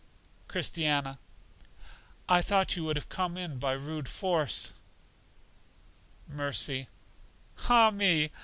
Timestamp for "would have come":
2.85-3.37